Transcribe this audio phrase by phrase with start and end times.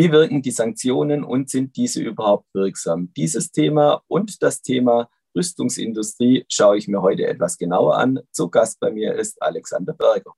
[0.00, 3.12] Wie wirken die Sanktionen und sind diese überhaupt wirksam?
[3.16, 8.20] Dieses Thema und das Thema Rüstungsindustrie schaue ich mir heute etwas genauer an.
[8.30, 10.34] Zu Gast bei mir ist Alexander Berger.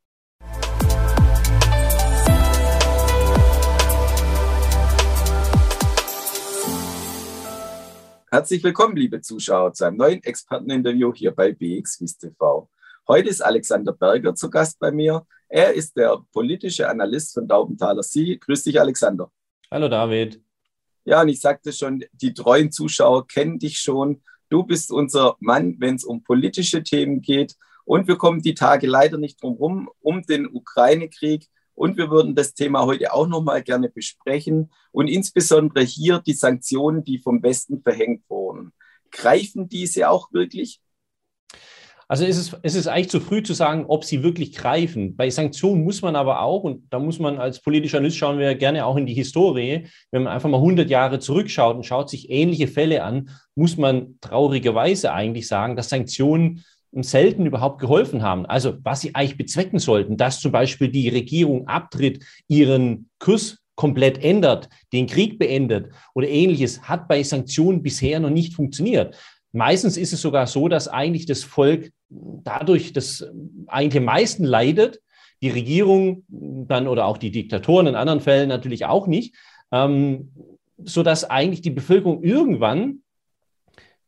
[8.30, 12.70] Herzlich willkommen, liebe Zuschauer, zu einem neuen Experteninterview hier bei BXWIS TV.
[13.06, 15.26] Heute ist Alexander Berger zu Gast bei mir.
[15.50, 18.38] Er ist der politische Analyst von Daubenthaler Sie.
[18.38, 19.30] Grüß dich, Alexander.
[19.72, 20.42] Hallo, David.
[21.04, 24.20] Ja, und ich sagte schon, die treuen Zuschauer kennen dich schon.
[24.48, 27.54] Du bist unser Mann, wenn es um politische Themen geht.
[27.84, 31.46] Und wir kommen die Tage leider nicht drum herum, um den Ukraine-Krieg.
[31.74, 36.32] Und wir würden das Thema heute auch noch mal gerne besprechen und insbesondere hier die
[36.34, 38.72] Sanktionen, die vom Westen verhängt wurden.
[39.12, 40.80] Greifen diese auch wirklich?
[42.10, 45.14] Also es ist, es ist eigentlich zu früh zu sagen, ob sie wirklich greifen.
[45.14, 48.52] Bei Sanktionen muss man aber auch, und da muss man als politischer Analyst schauen wir
[48.56, 52.28] gerne auch in die Historie, wenn man einfach mal 100 Jahre zurückschaut und schaut sich
[52.28, 58.44] ähnliche Fälle an, muss man traurigerweise eigentlich sagen, dass Sanktionen selten überhaupt geholfen haben.
[58.44, 64.18] Also was sie eigentlich bezwecken sollten, dass zum Beispiel die Regierung abtritt, ihren Kurs komplett
[64.22, 69.16] ändert, den Krieg beendet oder ähnliches, hat bei Sanktionen bisher noch nicht funktioniert.
[69.52, 73.26] Meistens ist es sogar so, dass eigentlich das Volk dadurch das
[73.66, 75.00] eigentlich am meisten leidet,
[75.42, 79.34] die Regierung dann oder auch die Diktatoren in anderen Fällen natürlich auch nicht,
[79.72, 80.30] ähm,
[80.82, 83.02] sodass eigentlich die Bevölkerung irgendwann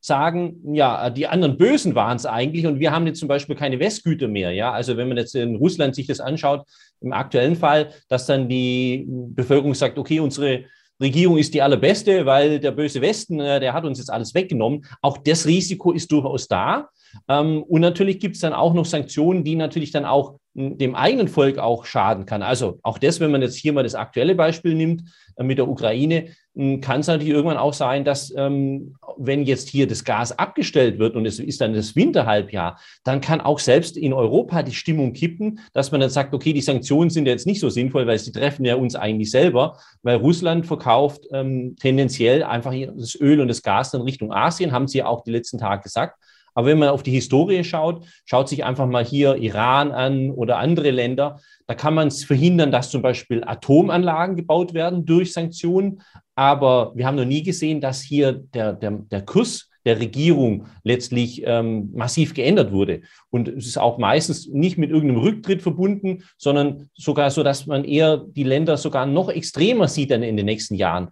[0.04, 3.78] sagen, ja, die anderen Bösen waren es eigentlich und wir haben jetzt zum Beispiel keine
[3.78, 4.50] Westgüter mehr.
[4.50, 6.66] Ja, also wenn man jetzt in Russland sich das anschaut,
[7.00, 10.64] im aktuellen Fall, dass dann die Bevölkerung sagt, okay, unsere
[11.02, 14.86] Regierung ist die allerbeste, weil der böse Westen, äh, der hat uns jetzt alles weggenommen.
[15.02, 16.88] Auch das Risiko ist durchaus da.
[17.28, 20.94] Ähm, und natürlich gibt es dann auch noch Sanktionen, die natürlich dann auch hm, dem
[20.94, 22.42] eigenen Volk auch schaden kann.
[22.42, 25.02] Also auch das, wenn man jetzt hier mal das aktuelle Beispiel nimmt
[25.36, 29.68] äh, mit der Ukraine, hm, kann es natürlich irgendwann auch sein, dass ähm, wenn jetzt
[29.68, 33.96] hier das Gas abgestellt wird und es ist dann das Winterhalbjahr, dann kann auch selbst
[33.96, 37.60] in Europa die Stimmung kippen, dass man dann sagt, okay, die Sanktionen sind jetzt nicht
[37.60, 42.74] so sinnvoll, weil sie treffen ja uns eigentlich selber, weil Russland verkauft ähm, tendenziell einfach
[42.96, 45.82] das Öl und das Gas dann Richtung Asien, haben sie ja auch die letzten Tage
[45.82, 46.18] gesagt.
[46.54, 50.58] Aber wenn man auf die Historie schaut, schaut sich einfach mal hier Iran an oder
[50.58, 56.02] andere Länder, da kann man es verhindern, dass zum Beispiel Atomanlagen gebaut werden durch Sanktionen.
[56.34, 61.42] Aber wir haben noch nie gesehen, dass hier der, der, der Kurs der Regierung letztlich
[61.44, 63.02] ähm, massiv geändert wurde.
[63.30, 67.84] Und es ist auch meistens nicht mit irgendeinem Rücktritt verbunden, sondern sogar so, dass man
[67.84, 71.06] eher die Länder sogar noch extremer sieht dann in den nächsten Jahren.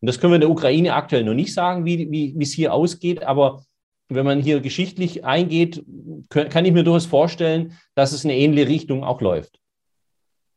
[0.00, 2.74] Und das können wir in der Ukraine aktuell noch nicht sagen, wie, wie es hier
[2.74, 3.62] ausgeht, aber
[4.08, 5.84] wenn man hier geschichtlich eingeht,
[6.30, 9.58] kann ich mir durchaus vorstellen, dass es eine ähnliche Richtung auch läuft.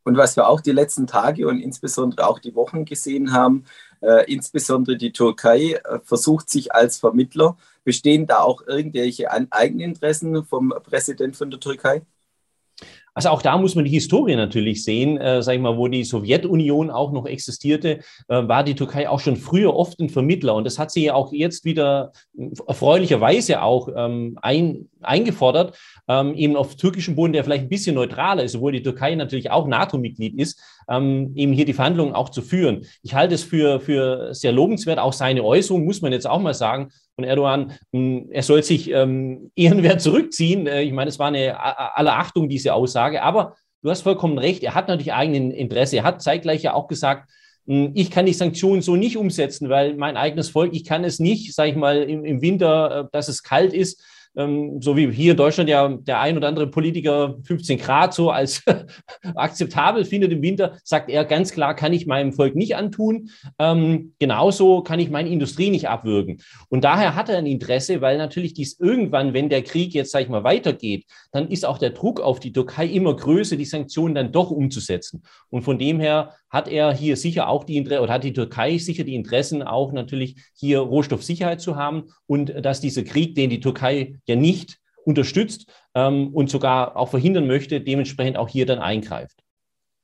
[0.03, 3.65] Und was wir auch die letzten Tage und insbesondere auch die Wochen gesehen haben,
[4.01, 7.57] äh, insbesondere die Türkei äh, versucht sich als Vermittler.
[7.83, 12.01] Bestehen da auch irgendwelche Eigeninteressen vom Präsident von der Türkei?
[13.19, 16.05] Also auch da muss man die Historie natürlich sehen, äh, sag ich mal, wo die
[16.05, 17.99] Sowjetunion auch noch existierte,
[18.29, 20.55] äh, war die Türkei auch schon früher oft ein Vermittler.
[20.55, 25.77] Und das hat sie ja auch jetzt wieder äh, erfreulicherweise auch ähm, ein, eingefordert,
[26.07, 29.51] ähm, eben auf türkischem Boden, der vielleicht ein bisschen neutraler ist, obwohl die Türkei natürlich
[29.51, 30.57] auch NATO-Mitglied ist,
[30.89, 32.85] ähm, eben hier die Verhandlungen auch zu führen.
[33.03, 36.53] Ich halte es für, für sehr lobenswert, auch seine Äußerung, muss man jetzt auch mal
[36.53, 40.67] sagen, von Erdogan, hm, er soll sich ähm, ehrenwert zurückziehen.
[40.67, 44.63] Äh, ich meine, es war eine aller Achtung, diese Aussage, aber du hast vollkommen recht,
[44.63, 45.97] er hat natürlich eigenen Interesse.
[45.97, 47.29] Er hat zeitgleich ja auch gesagt,
[47.67, 51.19] hm, ich kann die Sanktionen so nicht umsetzen, weil mein eigenes Volk, ich kann es
[51.19, 54.03] nicht, sage ich mal, im, im Winter, äh, dass es kalt ist,
[54.35, 58.29] ähm, so wie hier in Deutschland ja der ein oder andere Politiker 15 Grad so
[58.29, 58.63] als
[59.35, 63.29] akzeptabel findet im Winter, sagt er ganz klar, kann ich meinem Volk nicht antun.
[63.57, 66.41] Ähm, genauso kann ich meine Industrie nicht abwürgen.
[66.69, 70.25] Und daher hat er ein Interesse, weil natürlich dies irgendwann, wenn der Krieg jetzt, sage
[70.25, 74.15] ich mal, weitergeht, dann ist auch der Druck auf die Türkei immer größer, die Sanktionen
[74.15, 75.23] dann doch umzusetzen.
[75.49, 78.77] Und von dem her hat er hier sicher auch die Interesse oder hat die Türkei
[78.77, 83.59] sicher die Interessen auch natürlich hier Rohstoffsicherheit zu haben und dass dieser Krieg, den die
[83.59, 89.43] Türkei ja nicht unterstützt ähm, und sogar auch verhindern möchte, dementsprechend auch hier dann eingreift.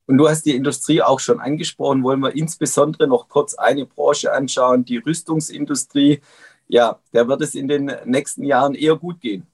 [0.08, 2.04] Und du hast die Industrie auch schon angesprochen.
[2.04, 6.22] Wollen wir insbesondere noch kurz eine Branche anschauen, die Rüstungsindustrie.
[6.68, 9.48] Ja, der wird es in den nächsten Jahren eher gut gehen.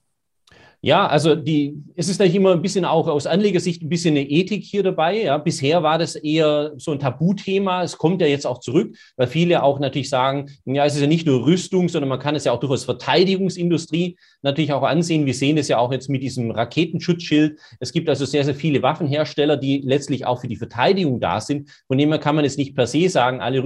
[0.84, 4.28] Ja, also die, es ist natürlich immer ein bisschen auch aus Anlegersicht ein bisschen eine
[4.28, 5.22] Ethik hier dabei.
[5.22, 7.84] Ja, bisher war das eher so ein Tabuthema.
[7.84, 11.06] Es kommt ja jetzt auch zurück, weil viele auch natürlich sagen, ja, es ist ja
[11.06, 15.24] nicht nur Rüstung, sondern man kann es ja auch durchaus Verteidigungsindustrie natürlich auch ansehen.
[15.24, 17.60] Wir sehen das ja auch jetzt mit diesem Raketenschutzschild.
[17.78, 21.70] Es gibt also sehr, sehr viele Waffenhersteller, die letztlich auch für die Verteidigung da sind.
[21.86, 23.62] Von dem her kann man jetzt nicht per se sagen, alle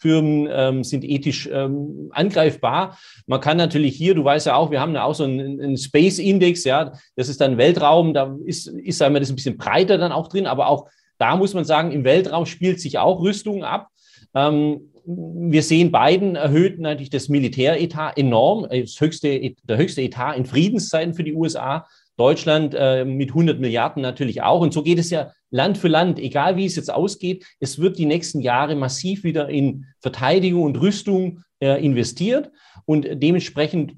[0.00, 2.98] Rüstungsfirmen ähm, sind ethisch ähm, angreifbar.
[3.26, 5.76] Man kann natürlich hier, du weißt ja auch, wir haben ja auch so einen, einen
[5.76, 9.56] Space Index, ja, das ist dann Weltraum, da ist, ist sagen wir, das ein bisschen
[9.56, 10.88] breiter dann auch drin, aber auch
[11.18, 13.88] da muss man sagen, im Weltraum spielt sich auch Rüstung ab.
[14.34, 20.46] Ähm, wir sehen Biden erhöht natürlich das Militäretat enorm, das höchste, der höchste Etat in
[20.46, 21.86] Friedenszeiten für die USA.
[22.20, 24.60] Deutschland äh, mit 100 Milliarden natürlich auch.
[24.60, 27.46] Und so geht es ja Land für Land, egal wie es jetzt ausgeht.
[27.60, 32.50] Es wird die nächsten Jahre massiv wieder in Verteidigung und Rüstung äh, investiert.
[32.84, 33.94] Und dementsprechend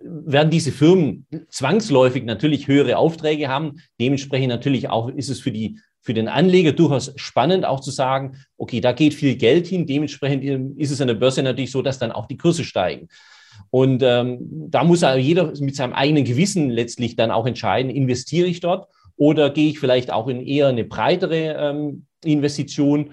[0.00, 3.80] werden diese Firmen zwangsläufig natürlich höhere Aufträge haben.
[3.98, 8.36] Dementsprechend natürlich auch ist es für die für den Anleger durchaus spannend, auch zu sagen,
[8.56, 9.86] okay, da geht viel Geld hin.
[9.86, 13.08] Dementsprechend ähm, ist es an der Börse natürlich so, dass dann auch die Kurse steigen.
[13.70, 14.38] Und ähm,
[14.70, 19.50] da muss jeder mit seinem eigenen Gewissen letztlich dann auch entscheiden, investiere ich dort oder
[19.50, 23.12] gehe ich vielleicht auch in eher eine breitere ähm, Investition.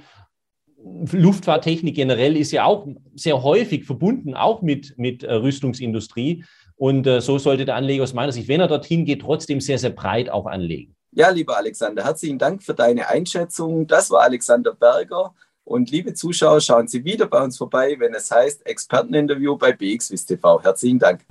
[1.11, 6.45] Luftfahrttechnik generell ist ja auch sehr häufig verbunden, auch mit, mit äh, Rüstungsindustrie.
[6.75, 9.77] Und äh, so sollte der Anleger aus meiner Sicht, wenn er dorthin geht, trotzdem sehr,
[9.77, 10.95] sehr breit auch anlegen.
[11.11, 13.87] Ja, lieber Alexander, herzlichen Dank für deine Einschätzung.
[13.87, 15.33] Das war Alexander Berger.
[15.69, 20.29] Und liebe Zuschauer, schauen Sie wieder bei uns vorbei, wenn es heißt Experteninterview bei BXWIST
[20.29, 20.63] TV.
[20.63, 21.21] Herzlichen Dank.